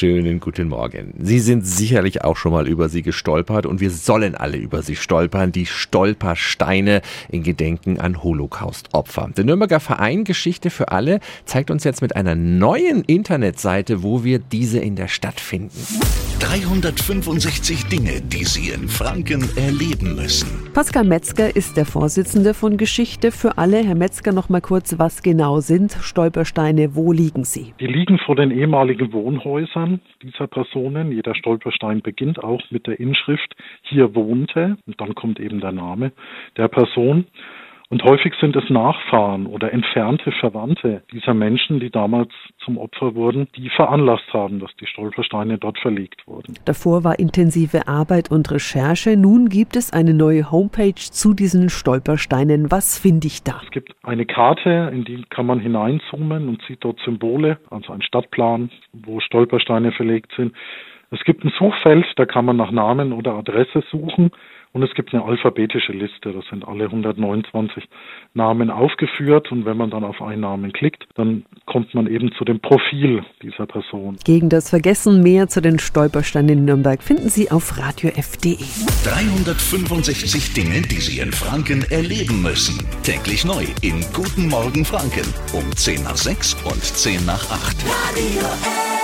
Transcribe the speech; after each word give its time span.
schönen 0.00 0.40
guten 0.40 0.68
Morgen. 0.68 1.12
Sie 1.18 1.40
sind 1.40 1.66
sicherlich 1.66 2.24
auch 2.24 2.38
schon 2.38 2.52
mal 2.52 2.66
über 2.66 2.88
sie 2.88 3.02
gestolpert 3.02 3.66
und 3.66 3.80
wir 3.80 3.90
sollen 3.90 4.34
alle 4.34 4.56
über 4.56 4.80
sie 4.80 4.96
stolpern. 4.96 5.52
Die 5.52 5.66
Stolpersteine 5.66 7.02
in 7.28 7.42
Gedenken 7.42 8.00
an 8.00 8.22
Holocaust-Opfer. 8.22 9.28
Der 9.36 9.44
Nürnberger 9.44 9.78
Verein 9.78 10.24
Geschichte 10.24 10.70
für 10.70 10.90
alle 10.90 11.20
zeigt 11.44 11.70
uns 11.70 11.84
jetzt 11.84 12.00
mit 12.00 12.16
einer 12.16 12.34
neuen 12.34 13.04
Internetseite, 13.04 14.02
wo 14.02 14.24
wir 14.24 14.38
diese 14.38 14.78
in 14.78 14.96
der 14.96 15.08
Stadt 15.08 15.38
finden. 15.38 15.76
365 16.40 17.84
Dinge, 17.88 18.22
die 18.22 18.44
Sie 18.44 18.72
in 18.72 18.88
Franken 18.88 19.42
erleben 19.56 20.16
müssen. 20.16 20.72
Pascal 20.72 21.04
Metzger 21.04 21.54
ist 21.54 21.76
der 21.76 21.84
Vorsitzende 21.84 22.54
von 22.54 22.78
Geschichte 22.78 23.30
für 23.30 23.58
alle. 23.58 23.84
Herr 23.84 23.94
Metzger, 23.94 24.32
noch 24.32 24.48
mal 24.48 24.62
kurz, 24.62 24.98
was 24.98 25.22
genau 25.22 25.60
sind 25.60 25.92
Stolpersteine? 25.92 26.96
Wo 26.96 27.12
liegen 27.12 27.44
sie? 27.44 27.74
Die 27.78 27.86
liegen 27.86 28.18
vor 28.24 28.36
den 28.36 28.50
ehemaligen 28.50 29.12
Wohnhäusern 29.12 30.00
dieser 30.22 30.46
Personen. 30.46 31.12
Jeder 31.12 31.34
Stolperstein 31.34 32.00
beginnt 32.00 32.42
auch 32.42 32.62
mit 32.70 32.86
der 32.86 32.98
Inschrift 32.98 33.54
hier 33.82 34.14
wohnte 34.14 34.78
und 34.86 35.00
dann 35.00 35.14
kommt 35.14 35.38
eben 35.40 35.60
der 35.60 35.72
Name 35.72 36.12
der 36.56 36.68
Person. 36.68 37.26
Und 37.90 38.04
häufig 38.04 38.34
sind 38.40 38.54
es 38.54 38.70
Nachfahren 38.70 39.46
oder 39.46 39.72
entfernte 39.72 40.30
Verwandte 40.30 41.02
dieser 41.12 41.34
Menschen, 41.34 41.80
die 41.80 41.90
damals 41.90 42.30
zum 42.64 42.78
Opfer 42.78 43.16
wurden, 43.16 43.48
die 43.56 43.68
veranlasst 43.68 44.32
haben, 44.32 44.60
dass 44.60 44.70
die 44.76 44.86
Stolpersteine 44.86 45.58
dort 45.58 45.76
verlegt 45.80 46.24
wurden. 46.28 46.54
Davor 46.64 47.02
war 47.02 47.18
intensive 47.18 47.88
Arbeit 47.88 48.30
und 48.30 48.48
Recherche. 48.52 49.16
Nun 49.16 49.48
gibt 49.48 49.74
es 49.74 49.92
eine 49.92 50.14
neue 50.14 50.52
Homepage 50.52 50.94
zu 50.94 51.34
diesen 51.34 51.68
Stolpersteinen. 51.68 52.70
Was 52.70 52.96
finde 52.96 53.26
ich 53.26 53.42
da? 53.42 53.60
Es 53.64 53.72
gibt 53.72 53.92
eine 54.04 54.24
Karte, 54.24 54.92
in 54.92 55.04
die 55.04 55.24
kann 55.28 55.46
man 55.46 55.58
hineinzoomen 55.58 56.48
und 56.48 56.62
sieht 56.68 56.84
dort 56.84 57.00
Symbole, 57.00 57.58
also 57.70 57.92
ein 57.92 58.02
Stadtplan, 58.02 58.70
wo 58.92 59.18
Stolpersteine 59.18 59.90
verlegt 59.90 60.30
sind. 60.36 60.54
Es 61.10 61.24
gibt 61.24 61.44
ein 61.44 61.52
Suchfeld, 61.58 62.06
da 62.16 62.24
kann 62.24 62.44
man 62.44 62.56
nach 62.56 62.70
Namen 62.70 63.12
oder 63.12 63.34
Adresse 63.34 63.82
suchen 63.90 64.30
und 64.72 64.84
es 64.84 64.94
gibt 64.94 65.12
eine 65.12 65.24
alphabetische 65.24 65.92
Liste, 65.92 66.32
da 66.32 66.40
sind 66.48 66.66
alle 66.66 66.84
129 66.84 67.82
Namen 68.34 68.70
aufgeführt 68.70 69.50
und 69.50 69.64
wenn 69.64 69.76
man 69.76 69.90
dann 69.90 70.04
auf 70.04 70.22
einen 70.22 70.42
Namen 70.42 70.72
klickt, 70.72 71.08
dann 71.16 71.44
kommt 71.66 71.92
man 71.94 72.06
eben 72.06 72.30
zu 72.38 72.44
dem 72.44 72.60
Profil 72.60 73.24
dieser 73.42 73.66
Person. 73.66 74.16
Gegen 74.24 74.48
das 74.48 74.70
Vergessen 74.70 75.24
mehr 75.24 75.48
zu 75.48 75.60
den 75.60 75.80
Stolpersteinen 75.80 76.58
in 76.58 76.64
Nürnberg 76.64 77.02
finden 77.02 77.28
Sie 77.28 77.50
auf 77.50 77.76
radiof.de. 77.76 78.58
365 79.02 80.54
Dinge, 80.54 80.82
die 80.82 81.00
Sie 81.00 81.20
in 81.20 81.32
Franken 81.32 81.84
erleben 81.90 82.40
müssen. 82.42 82.78
Täglich 83.02 83.44
neu 83.44 83.64
in 83.82 84.00
Guten 84.14 84.48
Morgen 84.48 84.84
Franken 84.84 85.26
um 85.52 85.68
10 85.72 86.04
nach 86.04 86.16
6 86.16 86.54
und 86.62 86.80
10 86.80 87.26
nach 87.26 87.50
8. 87.50 87.76
Radio 87.88 88.46
F. 88.46 88.99